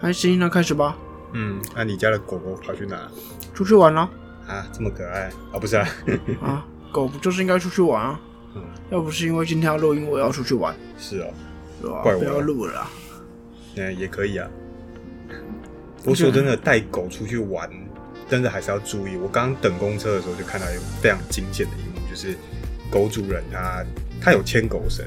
[0.00, 0.96] 还行，那开始吧。
[1.32, 3.08] 嗯，那你家的狗狗跑去哪？
[3.54, 4.08] 出去玩了
[4.46, 5.58] 啊，这么可爱啊？
[5.60, 5.88] 不是啊，
[6.40, 8.20] 啊，狗不就是应该出去玩啊？
[8.54, 11.26] 嗯，要不是因为今天要录音，我要出去玩，是哦，
[11.82, 12.00] 对吧？
[12.02, 12.88] 怪我不要录了啦。
[13.74, 14.48] 那也可以啊。
[15.98, 17.68] 不过说真的，带狗出去玩，
[18.28, 19.16] 真的还是要注意。
[19.16, 22.36] 我刚刚等公车的时候就看到有非常惊险的一幕，就是
[22.90, 23.84] 狗主人他
[24.20, 25.04] 他有牵狗绳，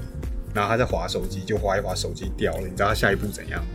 [0.53, 2.61] 然后他在划手机，就划一划手机掉了。
[2.61, 3.67] 你知道他下一步怎样吗？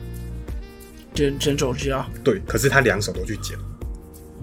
[1.17, 2.07] 捡捡手机啊？
[2.23, 3.57] 对，可是他两手都去捡，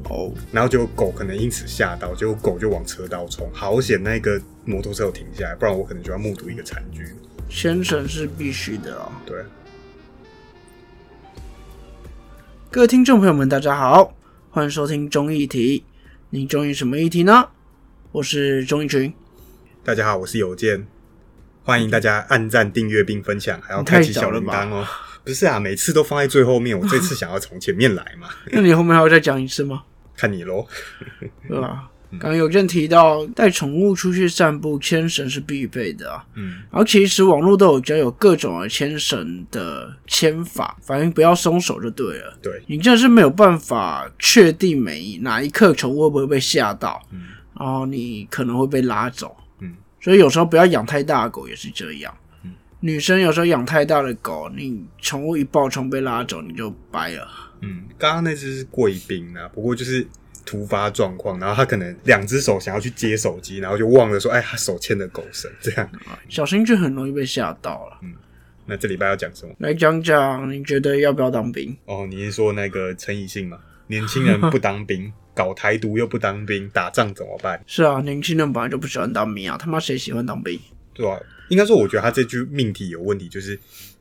[0.10, 7.06] 哦，然后就狗可能因此吓到，结果狗就往车道冲，好险那个摩托车有停下来，不然我可能就要目睹一个惨剧。
[7.48, 9.12] 牵绳是必须的哦。
[9.24, 9.44] 对，
[12.72, 14.16] 各位听众朋友们，大家好，
[14.50, 15.86] 欢迎收听中议题。
[16.32, 17.50] 你中意什么议题呢？
[18.12, 19.14] 我是钟义群。
[19.84, 20.88] 大家好，我是邮件，
[21.64, 24.88] 欢迎大家按赞、订阅并分享，还要开启小铃铛哦。
[25.24, 29.84] 不是啊，每次都放在最后面， 我这次想要从前面来嘛， 那你后面还要再讲一次吗？
[30.16, 30.68] 看你喽。
[31.48, 31.90] 对吧？
[32.20, 36.24] 刚刚有人提到带宠物出去散步，牵绳是必备的啊。
[36.36, 42.38] 嗯，然后其实网络都有教有各种的牵绳的牵法，反正不要松手就对了。
[42.40, 47.22] 对，你真的是没有办法确定每一哪一刻宠物会不会被吓到，嗯
[47.60, 49.36] 然后你可能会被拉走。
[49.62, 52.14] 嗯，所以有时候不要养太大的狗也是这样。
[52.84, 57.26] 嗯女生有时候养太大的狗，你宠物一爆冲被拉走，你就掰了。
[57.62, 60.06] 嗯，刚刚那只是贵宾啊，不过就是
[60.46, 65.90] 突发状况，然后他可能两只手想要去接手机，然后就忘了说，哎，他手牵着狗绳，这样。
[66.28, 68.00] 小心就很容易被吓到了。
[68.02, 68.14] 嗯
[68.66, 69.54] 那这礼拜要讲什么？
[69.60, 71.76] 来讲讲，你觉得要不要当兵？
[71.86, 73.60] 哦，你是说那个陈以信吗？
[73.88, 77.62] 年轻人不当兵， 搞台独又不当兵，打仗怎么办？
[77.66, 80.60] 是啊，年轻人本来就不喜欢当兵啊，他妈谁喜欢当兵？
[80.94, 81.20] 对吧、
[81.54, 83.58] 应该说，我觉得他这句命题有问题，就是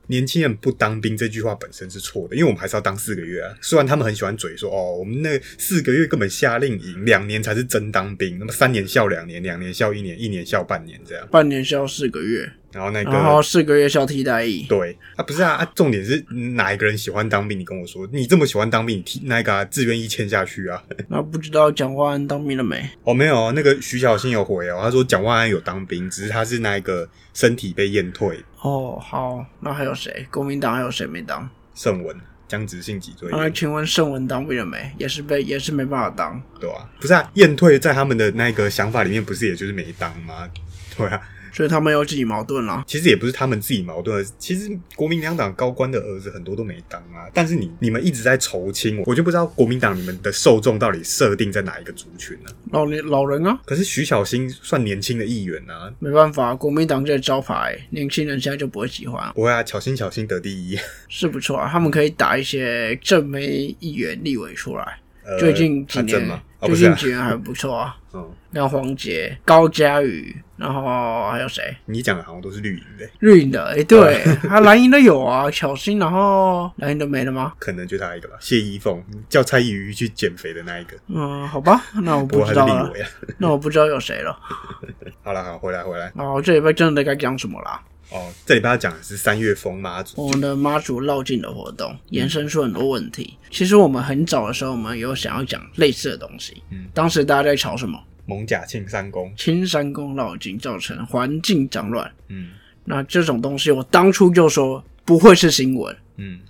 [0.07, 3.55] 年轻人不当兵这句话本身是错的，因为我们还是要当四个月啊。
[3.61, 11.29] 虽然他们很喜欢嘴说，哦，我们那四个月根本夏令营，两年才是真当兵，那么三年校两年，两年校一年，一年校半年这样。
[11.31, 14.65] 半年校四个月，然后那然后个四个月校替代役。
[14.69, 16.25] 对啊，不是啊，啊重点是
[16.57, 17.59] 哪一个人喜欢当兵？
[17.59, 20.83] 你跟我说，你这么喜欢当兵，你替那个啊志愿役签下去啊？
[21.09, 22.89] 那不知道蒋万安当兵了没？
[23.05, 28.43] 哦，没有啊，那个徐小新有回哦，他说蒋万安有当兵，只是他是那个身体被验退。
[28.63, 30.27] 哦，好，那还有谁？
[30.31, 31.49] 国民党还有谁没当？
[31.75, 32.15] 盛文、
[32.47, 34.93] 僵直性脊椎那炎，请问盛文当兵了没？
[34.99, 36.41] 也是被也是没办法当。
[36.61, 40.49] 对啊、不是啊，验退在他们的那个想法里面，不是也就是没当吗？
[40.97, 41.21] 对啊，
[41.53, 42.83] 所以他们有自己矛盾了。
[42.87, 47.29] 其实也不是他们自己矛盾，其实国民两党高官的儿子很多都没当啊。
[47.35, 60.79] 但是你你们一直在筹亲，我就不知道国民党你们的受众到底设定在哪一个族群呢、老年老人啊，可是徐小新算年轻的议员啊，没办法，国民党这招牌，年轻人现在就不会喜欢，不会啊，巧心巧心得第一。
[61.09, 61.69] 是不错啊。
[61.71, 64.99] 他们可以打一些正媒议员、立委出来。
[65.25, 67.97] 呃最近几年，最近几年还不错啊。
[68.15, 71.75] 嗯，像黄杰、高嘉宇，然后还有谁？
[71.87, 77.55] 你讲的好像都是绿营的，绿营的，哎、对，他 蓝营的有啊，小新，然后蓝营的没了吗？
[77.59, 78.37] 可能就他一个吧。
[78.39, 82.93] 谢依凤叫蔡依瑜去减肥的那一个，嗯，好吧，那我不知道了。
[83.39, 84.39] 那我不知道有谁了。
[85.25, 86.13] 好了，好，回来回来。
[86.17, 87.81] 哦，这礼拜真的该讲什么啦？
[88.13, 93.37] 哦，这里边要讲的是三月风妈祖，我们的妈祖绕境的活动延伸出很多问题。
[93.51, 96.63] 其实我们很早的时候，我们有想要讲类似的东西。
[96.71, 97.99] 嗯，当时大家在吵什么？
[98.27, 99.33] 蒙甲庆三公。
[99.37, 102.11] 青山宫绕境造成环境脏乱。
[102.29, 102.51] 嗯
[102.85, 105.97] 那这种东西，我当初就说不会是新闻。
[106.17, 106.41] 嗯，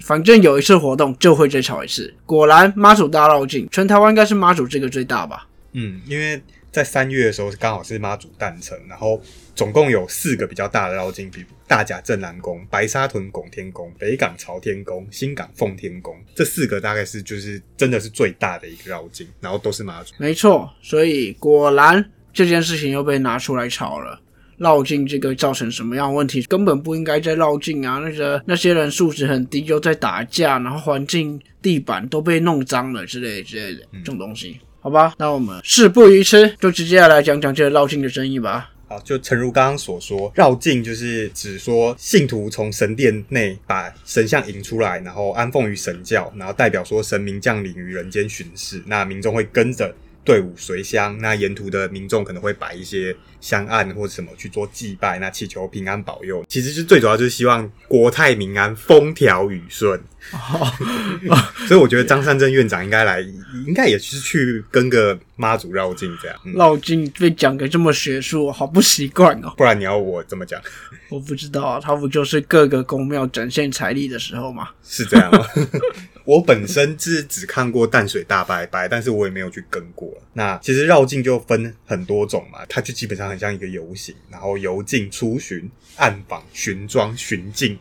[0.00, 2.12] 反正有一次活动就会再吵一次。
[2.24, 5.46] 果然，妈祖大绕境，全台湾应该是妈祖这个最大吧？
[5.72, 9.20] 嗯，因为在三月的时候刚好是妈祖诞辰，然后
[9.54, 20.14] 总共有四个比较大的绕境，比如大甲镇南宫、白沙屯拱天宫、北港朝天宫、新港奉天宫，这四个大概是就是真的是最大的一个绕境，然后都是妈祖。
[20.16, 24.18] 没错，所以果然这件事情又被拿出来炒了。
[24.58, 26.40] 绕境这个造成什么样的问题？
[26.42, 27.98] 根本不应该在绕境啊！
[27.98, 35.14] 那个那些人素质很低，又在打架，然后环境、地板都被弄脏了之类之类的这种东西，好吧？
[35.16, 38.68] 那我们事不宜迟，就直接来讲讲这个绕境的争议吧。
[38.88, 49.94] 好，就诚如刚刚所说，绕境就是指说信徒从神殿内把神像引出来，然后安奉于神教，然后代表说神明降临于人间巡视，那民众会跟着
[50.24, 56.44] 队伍随乡，那沿途的民众可能会摆一些香案或者什么去做祭拜，那祈求平安保佑。
[56.48, 60.02] 其实是最主要就是希望国泰民安、风调雨顺。
[61.66, 63.20] 所以我觉得张善政院长应该来，
[63.66, 66.36] 应该也是去跟个妈祖绕境这样。
[66.44, 69.52] 嗯绕境被讲的这么学术，好不习惯哦。
[69.56, 70.60] 不然你要我怎么讲？
[71.10, 74.68] 我不知道啊，他不就是各个宫庙展现财力的时候吗？
[74.84, 75.46] 是这样吗？
[76.24, 80.08] 我本身是只看过淡水大拜拜，但是我也没有去跟过。
[80.32, 87.76] 那其实绕境就分很多种嘛，它就基本上很像一个游行，然后游境、出巡、暗访、巡庄、巡境。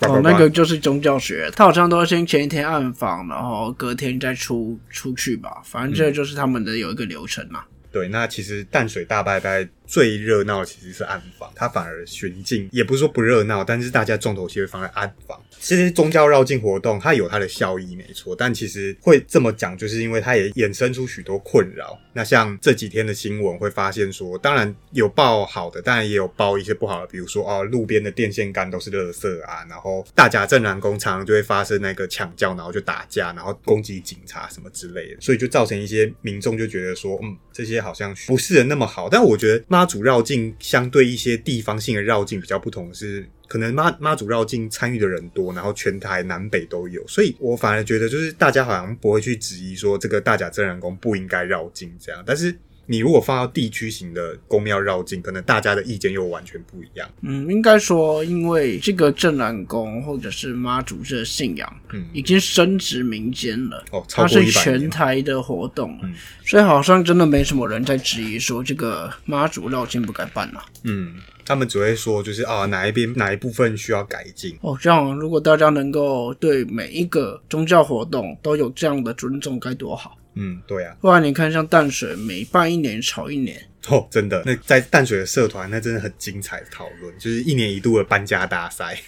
[0.00, 7.64] 哦，那个就是宗教学，他好像都要先前一天暗访，然后隔天再出出去吧，反正这就是他们的有一个流程嘛。
[7.90, 15.40] 对，那其实淡水大拜拜最热闹其实是暗访，它反而巡境也不是说不热闹，但是大家重头戏会放在暗访。
[15.58, 21.98] 其实宗教绕境活动它有它的效益没错，但其实会这么讲，就是因为它也衍生出许多困扰。
[22.12, 39.08] 那像这几天的新闻会发现说，当然有报好的，当然也有报一些不好的，比如说哦，路边的电线杆都是垃圾啊，然后大甲镇南工常常就会发生那个抢叫，然后就打架，然后攻击警察什么之类的，所以就造成一些民众就觉得说，嗯，这些好像不是那么好。
[39.08, 43.28] 但我觉得妈祖绕境相对一些地方性的绕境比较不同是。
[43.48, 52.52] 可能妈妈祖绕境参与的人多，然后全台南北都有，所以我反而觉得就是大家好像不会去质疑说这个大甲真人宫不应该绕境这样，但是
[52.86, 57.08] 你如果放到地区型的宫庙绕境，可能大家的意见又完全不一样。
[57.22, 63.84] 嗯，应该说，因为这个镇南宫或者是妈祖这个信仰，嗯已经深植民间了。
[63.90, 70.64] 哦，超它是全台的活动，嗯所以好像真的没什么人在质疑说这个妈祖绕境不该办啊。
[70.84, 74.56] 嗯，他们只会说就是啊哪一边哪一部分需要改进。
[74.60, 80.16] 哦，这样如果大家能够对每一个宗教活动都有这样的尊重，该多好！
[80.36, 88.98] 嗯，对啊，不然你看，像淡水每办一年炒一年，哦，真的，那在淡水的社团，那真的很精彩的讨论，就是一年一度的搬家大赛。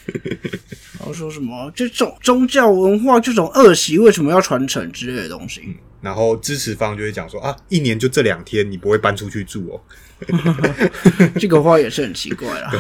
[0.98, 5.76] 然后说什么这种宗教文化这种恶习为什么要传承之类的东西。
[6.00, 9.80] 然后支持方就会讲说啊，一年就这两天，你不会搬出去住哦。
[11.38, 12.70] 这个话也是很奇怪啦。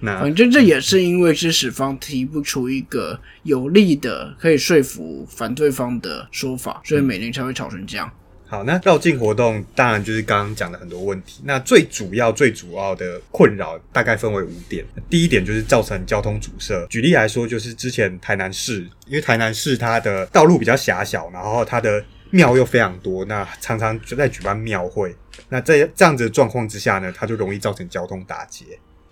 [0.00, 8.08] 那反正这也是因为支持方提不出一个有力的可以说服反对方的说法，所以每年才会吵成这样。
[8.54, 11.42] 好，那绕境活动当然就是刚刚讲的很多问题。
[11.44, 14.84] 那最主要、最主要的困扰大概分为五点。
[15.10, 16.86] 第一点就是造成交通阻塞。
[16.88, 25.12] 举例来说，就是之前台南市，因为台南市它的道路比较狭小，然后它的庙又非常多，那常常就在举办庙会。
[25.48, 28.64] 那在这样子的状况之下呢，它就容易造成交通打结。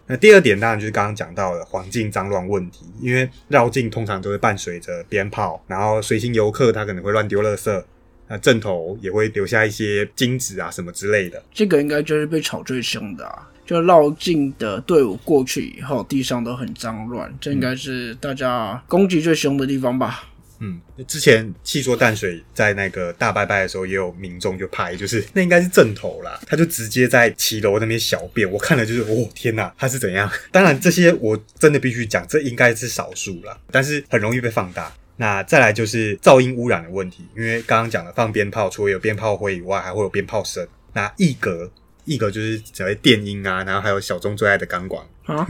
[0.06, 7.82] 那第二点当然就是刚刚讲到的环境脏乱问题，因为绕境通常都会伴随着鞭炮，然后随行游客他可能会乱丢垃圾，
[8.32, 11.42] 那阵头也会留下一些金子啊什么之类的。
[11.52, 13.50] 这个应该就是被吵最凶的啊！
[13.66, 20.30] 就绕境的队伍过去以后，地上都很脏乱，这应该是大家攻击最凶的地方吧？
[20.60, 30.30] 嗯，之前气说淡水在那个大拜拜的时候，也有民众就拍，就是那应该是正头啦，他就直接在骑楼那边小便，我看了就是，哦天哪，他是怎样？
[30.50, 34.92] 当然这些我真的必须讲，这应该是少数啦，但是很容易被放大。
[35.16, 40.66] 那再来就是噪音污染的问题，因为刚刚讲了放鞭炮，除了有鞭炮灰以外，还会有鞭炮声。
[40.94, 41.70] 那一格
[42.04, 45.04] 一格就是所谓电音啊，然后还有小众最爱的钢管。
[45.24, 45.46] 啊！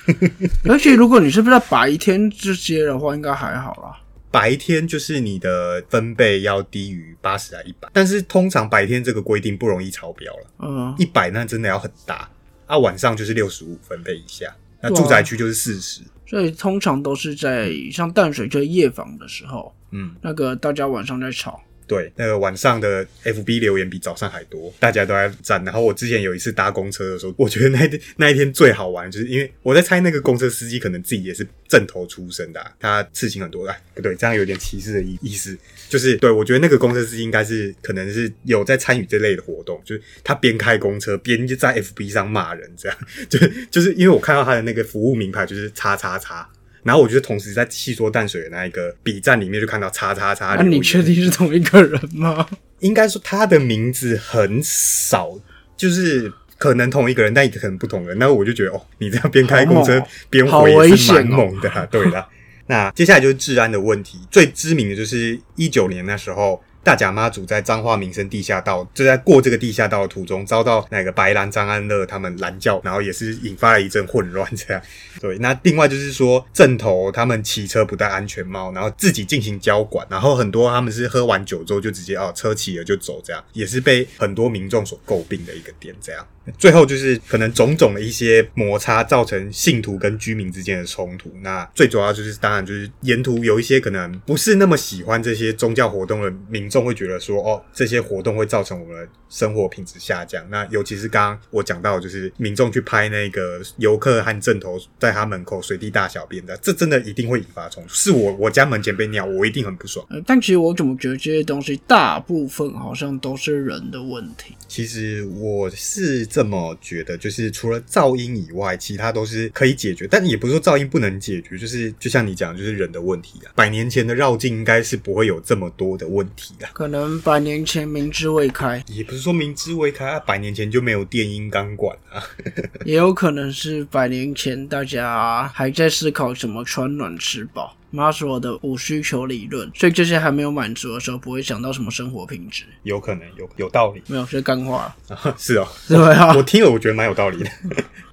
[0.68, 4.02] 而且如果你是不是在白天这些的话，应该还好啦。
[4.30, 12.28] 白天就是你的分贝要低于八十啊一百，但是通常白天这个规定不容易超标了，嗯，一百那真的要很大
[12.66, 25.64] 啊，晚上就是六十五分贝以下，那住宅区就是四十，所以通常都是在像淡水这夜访的时候，嗯，那个大家晚上在吵，对，那个晚上的 FB 留言比早上还多，大家都在赞。
[25.64, 33.66] 然后我之前有一次搭公车的时候，我觉得那天 那一天最好玩，就是因为我在猜那个公车司机可能自己也是正头出身的、他刺青很多。
[33.66, 35.56] 哎，不对，这样有点歧视的意意思。
[35.88, 42.98] 就是对我觉得那个公车司机应该是可能是有在参与这类的活动，就是他边开公车边就在 FB 上骂人，这样
[43.30, 43.38] 就
[43.70, 46.48] 就是因为我看到他的那个服务名牌就是叉叉叉。
[46.86, 52.46] 然后我就同时在细说淡水的那一个 B 站里面就看到叉叉叉那、啊你确定是同一个人吗？
[52.78, 55.36] 应该说他的名字很少，
[55.76, 58.16] 就是可能同一个人，但也可能不同人。
[58.18, 60.00] 那我就觉得哦，你这样边开公车
[60.30, 62.24] 边回也是蛮猛的、啊，对的。
[62.68, 74.48] 那接下来就是治安的问题，最知名的就是一九年那时候大甲妈祖在彰化民生地下道，就在过这个地下道的途中，遭到那个白兰张安乐他们拦轿，然后也是引发了一阵混乱。
[74.54, 74.80] 这样，
[75.20, 75.36] 对。
[75.38, 85.92] 那另外就是说，镇头他们骑车不戴安全帽，然后自己进行交管，然后很多他们是喝完酒之后就直接哦车骑了就走，这样也是被很多民众所诟病的一个点。
[86.00, 86.24] 这样。
[86.56, 91.28] 最后就是可能种种的一些摩擦，造成信徒跟居民之间的冲突。
[91.40, 100.44] 那最主要就是，当然就是沿途有一些可能不是那么喜欢这些宗教活动的民众，会觉得说，哦，这些活动会造成我们的生活品质下降。
[100.50, 107.88] 那尤其是刚刚我讲到，就是民众去拍那个游客和正头在他门口随地大小便的，这真的一定会引发冲突。
[107.94, 110.06] 是我我家门前被尿，我一定很不爽。
[110.26, 114.54] 但其实我怎么觉得这些东西大部分好像都是人的问题。
[114.68, 116.26] 其实我是。
[116.36, 120.06] 这么觉得，就是除了噪音以外，其他都是可以解决。
[120.10, 123.52] 但也不是说噪音不能解决，就是就像你讲，就是人的问题啊。
[123.54, 126.72] 百年前的绕境应该是不会有这么多的问题的。
[126.72, 132.22] 可能百年前明知未开，也不是说明知未开啊，百年前就没有电音钢管啊。
[132.84, 137.76] 也有可能是百年前大家还在思考怎么穿暖吃饱。
[137.92, 142.64] 马斯洛的五需求理论，所以这些还没有满足的时候，不会想到什么生活品质。
[142.82, 144.94] 有可能有有道理，没有是干话。
[145.38, 147.50] 是哦， 对啊，我听了我觉得蛮有道理的。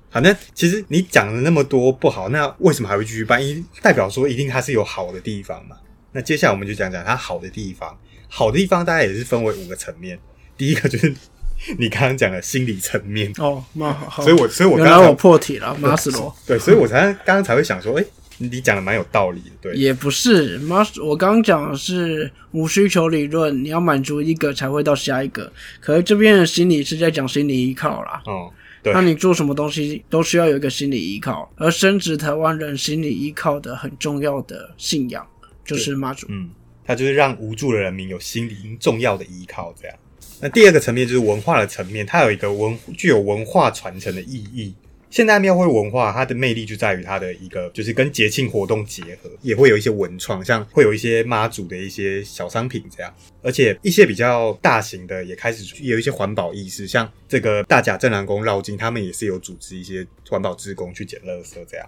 [0.10, 3.46] 好，那其实你讲了那么多不好，那为什么还会继续办？
[3.46, 5.76] 一代表说一定它是有好的地方嘛。
[6.14, 7.98] 那接下来我们就讲讲它好的地方。
[8.34, 10.18] 好的地方大概也是分为五个层面。
[10.58, 11.14] 第一个就是
[11.78, 16.36] 你刚刚讲的心理层面哦，那好，所以我所以我刚刚我破题了，马斯洛。
[16.48, 18.06] 对，所以我才刚刚才会想说，哎。
[18.40, 25.50] 你讲的蛮有道理的，对，也不是，妈，我刚刚讲的是无需求理论，你要满足一个才会到下一个。
[25.80, 35.26] 可是这边的心理是在讲心理依靠啦，哦，对，那你做什么东西都需要有一个心理依靠，而深植台湾人心理依靠的很重要的信仰
[35.64, 36.50] 就是妈祖，嗯，
[36.86, 39.98] 它就是让无助的人民有心理重要的依靠，这样。
[40.42, 44.74] 那第二个层面就是文化的层面，它有一个文具有文化传承的意义。
[45.10, 53.14] 现代庙会文化，它的魅力就在于它的一个，就是跟节庆活动结合，也会有一些文创，像会有一些妈祖的一些小商品这样，
[53.44, 61.88] 而且一些比较大型的也开始有一些环保意识，像这个大甲镇南宫绕境，他们也是有组织一些环保职工去捡垃圾这样。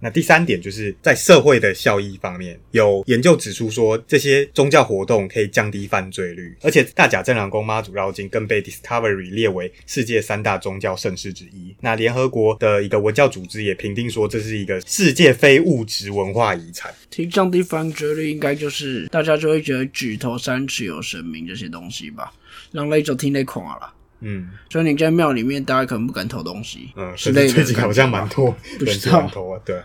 [0.00, 11.74] 那第三点就是在社会的效益方面，有研究指出说，这些宗教活动可以降低犯罪率，而且大甲镇良宫妈祖绕境更被 Discovery 列为世界三大宗教盛事之一。
[11.80, 16.92] 那联合国的一个文教组织也评定说，这是一个世界非物质文化遗产。
[17.08, 22.32] 提降低犯罪率，应该就是大家就会觉得举头三尺有神明这些东西吧，
[22.72, 23.94] 让那种听得恐啊了。
[24.24, 26.90] 嗯，所以你在庙里面，大家可能不敢偷东西。
[26.96, 28.46] 嗯，最近好像蛮多
[28.80, 29.60] 人不敢投啊。
[29.64, 29.76] 对，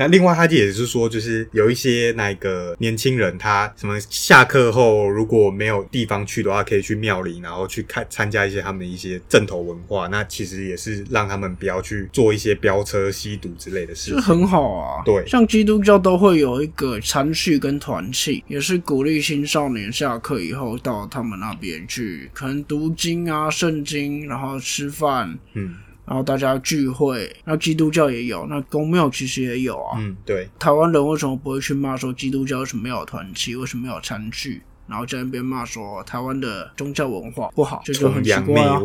[0.00, 10.08] 那另外他也是说，就是有一些那个年轻人，他什么下课后如果没有地方去的话，可以去庙里，然后去看参加一些他们的一些正头文化。
[10.08, 14.22] 那其实也是让他们不要去做一些飙车、吸毒之类的事情。
[14.22, 15.02] 很好啊。
[15.04, 23.84] 对，像基督教都会有一个餐序跟团契，也是鼓励青少年下课以后到他们那边去，可能读经啊、圣。
[23.84, 25.74] 经，然后吃饭，嗯，
[26.10, 38.80] 然后大家聚会，那基督教也有，那公庙其实也有啊，嗯，对，台湾人为什么不会去骂说基督教为什么要有团契，为什么要有餐具，然后在那边骂说台湾的宗教文化不好，就就很奇怪啊，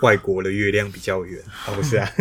[0.00, 2.10] 外国的月亮比较圆，啊 不是啊。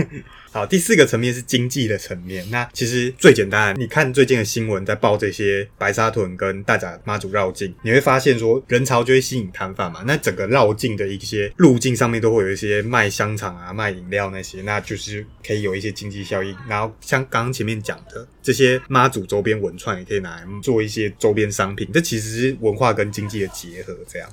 [0.50, 2.43] 好，第四个层面是经济的层面。
[2.50, 10.03] 那其实最简单，你看最近的新闻在报这些白沙屯跟大甲妈祖绕境，你会发现说人潮就会吸引摊贩嘛。
[10.07, 16.55] 那整个绕境的一些路径上面都会有一些卖香肠啊、卖饮料那些，那就是可以有一些经济效益。
[16.67, 21.88] 然后像刚刚前面讲的这些妈祖周边文创，也可以拿来做一些周边商品。
[21.93, 23.96] 这其实是文化跟经济的结合。
[24.07, 24.27] 这样，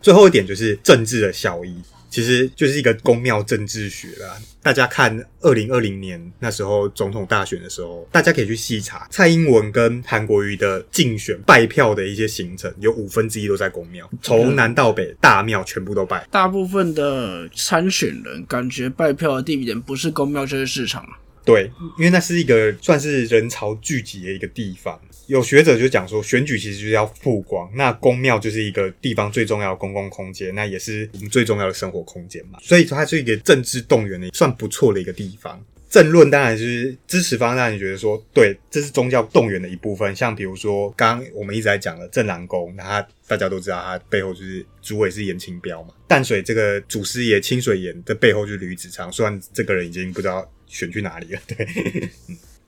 [0.00, 1.74] 最后一点就是政治的效益。
[2.10, 4.36] 其实就是一个公庙政治学啦。
[4.62, 16.26] 大家看二零二零年那时候总统大选的时候，大家可以去细查蔡英文跟韩国瑜的竞选拜票的一些行程，有五分之一都在公庙，从南到北大庙全部都拜。
[16.30, 21.08] 大部分的参选人感觉拜票的地点不是公庙就是市场
[21.50, 25.00] 对，因为那是一个算是人潮聚集的一个地方。
[25.26, 32.58] 有学者就讲说，选举其实就是要曝光，那公庙就是一个地方最重要的公共空间，那也是我们最重要的生活空间嘛。
[32.62, 35.64] 所以它是一个政治动员的算不错的一个地方。
[35.88, 40.14] 政论当然就是支持方，让你觉得说，对，这是宗教动员的一部分。
[40.14, 45.88] 像比如说，刚刚我们一直在讲的正南宫，那他大家都知道，他背后就是主委是严清标嘛。
[46.06, 52.08] 淡水这个祖师爷清水岩的背后就是吕子昌，虽然这个人已经不知道选去哪里了， 对。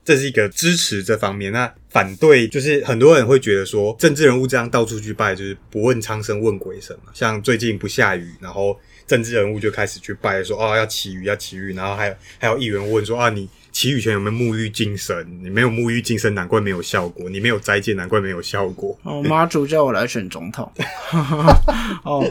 [0.05, 1.49] 这是一个支持这方面。
[1.53, 7.11] 那反对就是很多人会觉得说，政治人物这样到处去拜，就是不问苍生问鬼神嘛。
[7.13, 15.25] 像最近不下雨，然后政治人物就开始去拜，说哦要祈雨要祈雨，然后还有还有议员问说啊你祈雨前有没有沐浴净身？
[15.41, 18.99] 你没有沐浴净身，难怪没有效果；你没有斋戒，难怪没有效果。
[19.03, 20.69] 哦，妈祖叫我来选总统。
[22.03, 22.29] 哦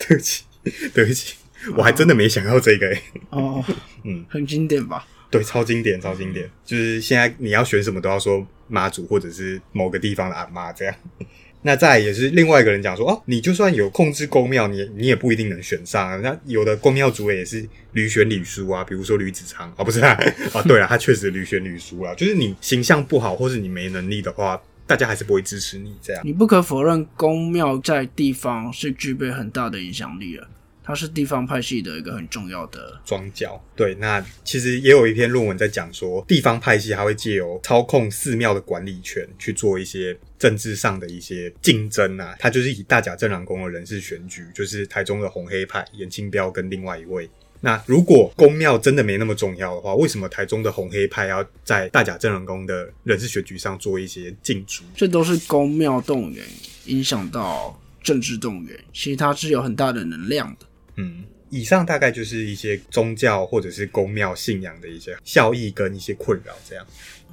[0.00, 0.42] 对不起，
[0.92, 1.34] 对不起，
[1.76, 3.02] 我还真的没想到这个、欸。
[3.30, 3.64] 哦，
[4.04, 5.06] 嗯，很经典吧？
[5.30, 6.48] 对，超经典，超经典。
[6.64, 10.94] 就是现在你要选什么都要说妈祖或者是某个地方的阿妈这样。
[11.66, 16.16] 那再也是另外一个人讲说，哦，你就算有控制公庙，你你也不一定能选上啊。
[16.22, 20.10] 那有的公庙主委也是屡选屡输啊，比如说吕子昌啊，不是啊，
[20.52, 22.14] 啊， 对啊，他确实屡选屡输啊。
[22.14, 26.22] 就是你形象不好，或是你没能力的话，大家还是不会支持你这样。
[26.22, 30.46] 你不可否认，公庙在地方是具备很大的影响力的，
[30.84, 33.00] 它是地方派系的一个很重要的。
[33.06, 42.36] 庄教对，那其实也有一篇论文在讲说，地方派系还会借由操控寺庙的管理权去做一些政治上的一些竞争啊。
[42.38, 47.28] 他就是以大甲镇澜宫的人事选举，就是台中的红黑派严清标跟另外一位。
[47.60, 54.84] 那如果公庙真的没那么重要的话，为什么台中的红黑派要在大甲镇澜宫的人事选举上做一些竞逐？
[54.94, 56.44] 这都是公庙动员
[56.84, 60.66] 影响到政治动员，其实它是有很大的能量的。
[60.96, 66.86] 嗯，以上大概就是一些宗教或者是公庙信仰的一些效益跟一些困扰，这样。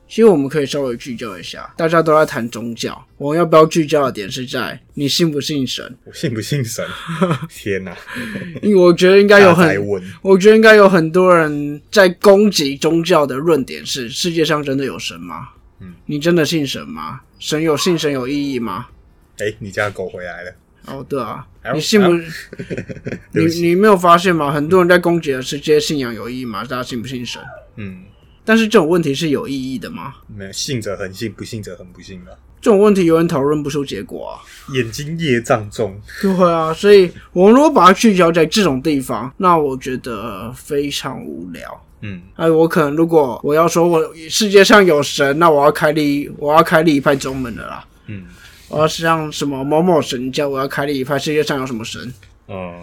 [0.08, 5.96] 其实我们可以稍微聚焦一下，大家都在谈宗教，我们要不要聚焦的点是在你信不信神？
[6.04, 6.86] 我信不信神？
[7.48, 7.96] 天哪！
[8.62, 9.74] 因为我觉得应该有很，
[10.22, 15.48] 我觉得应该有很多人在攻击宗教的论点是：世界上真的有神吗？
[15.80, 17.22] 嗯，你真的信神吗？
[17.40, 18.88] 神有信神有意义吗？
[19.38, 20.54] 哎、你家的狗回来了。
[20.88, 22.12] 哦，对啊你信不？
[23.32, 24.52] 你你没有发现吗？
[24.52, 26.64] 很多人在攻击的是这些信仰有意义吗？
[26.64, 27.42] 大家信不信神？
[27.76, 28.04] 嗯，
[28.44, 30.16] 但是这种问题是有意义的吗？
[30.28, 32.38] 没有信者恒信，不信者恒不信的。
[32.60, 34.42] 这种问题永远讨论不出结果啊。
[34.74, 41.86] 眼睛业障重，对啊，所以我们如果把它聚焦在这种地方，那我觉得非常无聊。
[42.02, 47.86] 嗯，哎，我可能如果我要说我世界上有神，那我要开立我要开立一派宗门的啦。
[48.08, 48.26] 嗯，
[48.72, 52.14] 我要像什么某某神教，我要开立一派世界上有什么神？
[52.48, 52.74] 嗯，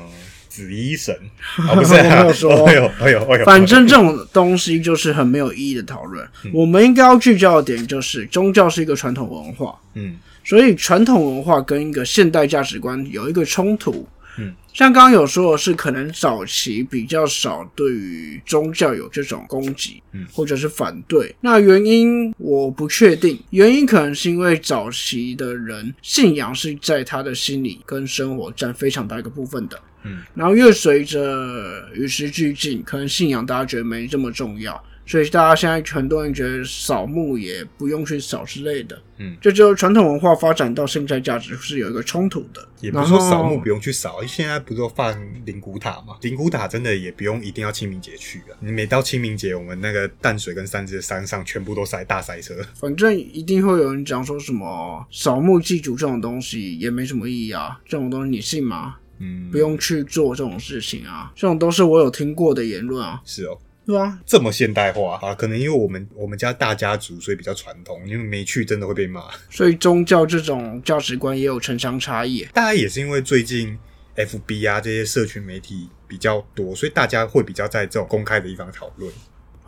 [0.48, 1.14] 紫衣神，
[1.56, 2.52] 啊，不是、啊， 我没有说。
[2.68, 6.26] 哎呦，哎呦，哎呦，反正这种东西就是很没有意义的讨论。
[6.52, 10.16] 我们应该要聚焦的点就是，宗教是一个传统文化，嗯。
[10.44, 14.08] 所以传统文化跟一个现代价值观有一个冲突。
[14.38, 21.34] 嗯，像刚刚有说的是，可能早期比较少对于宗教有这种攻击，嗯，或者是反对。
[21.40, 29.76] 那原因我不确定，原因可能是因为早期的人信仰是在他的心里跟生活占非常大一个部分的。
[30.04, 39.00] 嗯，然后越随着与时俱进，可能信仰大家觉得没这么重要，所以大家现在很多人觉得扫墓也不用去扫之类的。
[39.16, 42.68] 嗯，这就是传统文化发展到现在价值是有一个冲突的。
[42.80, 46.18] 也不是说扫墓不用去扫，现在不是都放灵骨塔嘛？
[46.20, 48.52] 灵骨塔真的也不用一定要清明节去啊。
[48.60, 52.54] 你每到清明节，我们那个淡水跟三芝的山上全部都塞大塞车。
[52.74, 58.96] 反正一定会有人讲说什么扫墓祭祖这种东西也没什么意义啊，这种东西你信吗？
[59.20, 63.58] 嗯，不用去做这种事情啊，这种都是我有听过的言论啊，是哦。
[63.88, 69.22] 对啊、这么现代化啊，可能因为我们我们家大家族，所以比较传统，因为没去真的会被骂。
[69.48, 72.46] 所以宗教这种价值观也有城乡差异。
[72.52, 73.78] 大概也是因为最近
[74.14, 79.10] FB 啊这些社群媒体比较多，所以大家会比较在这种公开的地方讨论。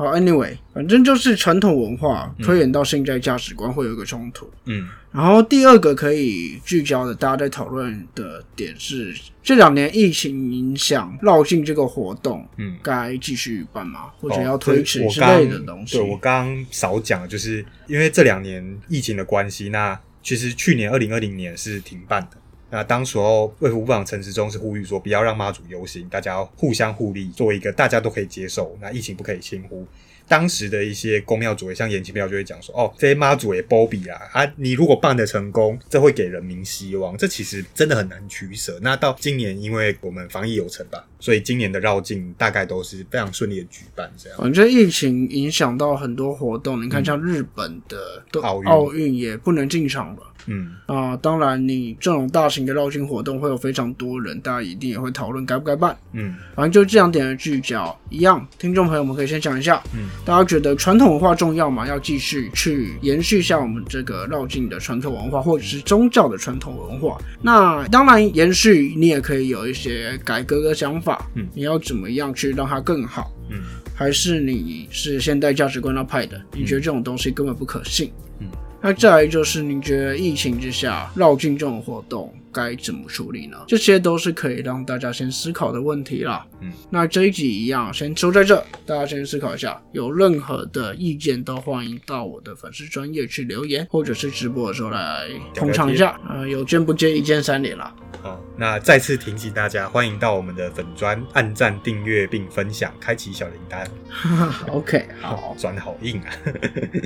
[0.01, 4.51] 好，anyway，反正就是传统文化推演到现在价值观会有一个冲突。
[4.65, 14.05] 嗯然后第二个可以聚焦的，大家在讨论的点是，这两年疫情影响绕境这个活动，嗯，该继续办吗？
[14.19, 15.99] 或者哦要推迟之类的东西？
[15.99, 22.39] 对我刚刚少讲，就是因为这两年疫情的关系，那其实去年二零二零年是停办的。
[22.71, 29.87] 那当时候卫福部长陈时中是呼吁说，不要让妈祖游行，大家要互相互利，做一个大家都可以接受，那疫情不可以轻忽。
[30.31, 38.79] 当时的一些公庙主委，像延庆庙就会讲说，哦，这些妈祖也波比啦，啊，你如果办得成功，这会给人民希望，这其实真的很难取舍。
[38.81, 44.39] 那到今年，因为我们防疫有成吧，所以今年的绕境大概都是非常顺利的举办，这样。
[44.39, 50.23] 反正疫情影响到很多活动，你看像日本的奥运奥运也不能进场了。
[50.47, 55.97] 嗯啊、当然，你这种大型的绕境活动会有非常多人，大家一定也会讨论该不该办。
[56.13, 61.87] 嗯反正就这两点的聚焦一样，听众朋友们可以先讲一下，嗯，大家觉得传统文化重要吗？
[61.89, 67.19] 要继续去延续一下我们这个绕境的传统文化，或者是宗教的传统文化。
[67.43, 73.33] 那当然，延续你也可以有一些改革的想法，嗯你要怎么样去让它更好？
[73.51, 73.59] 嗯
[73.95, 76.41] 还是你是现代价值观那派的？
[76.55, 78.11] 你觉得这种东西根本不可信？
[78.39, 78.47] 嗯，
[78.81, 83.57] 那再来就是你觉得疫情之下绕境这种活动该怎么处理呢？
[83.67, 86.47] 这些都是可以让大家先思考的问题啦。
[86.61, 89.81] 嗯，那这一集一样，先收在这，大家先思考一下。
[89.93, 96.19] 有任何的意见都欢迎到我的粉丝专业去留言，或者是直播的时候来捧场一下。
[96.29, 97.95] 呃，有见不见，一键三连啦。
[98.23, 103.87] 好，那再次提醒大家，欢迎到我们的粉专按赞、订阅并分享，开启小铃铛。
[104.71, 106.29] OK， 好，转好硬啊！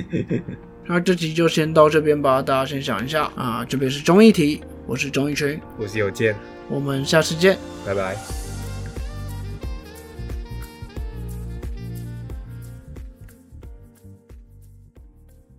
[0.87, 3.65] 那这集就先到这边吧，大家先想一下啊。
[3.65, 6.35] 这边是综艺题，我是钟义群，我是有健，
[6.69, 7.57] 我们下次见。
[7.85, 8.44] 拜拜。